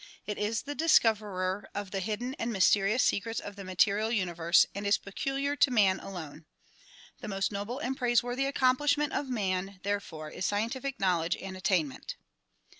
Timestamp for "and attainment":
11.37-12.15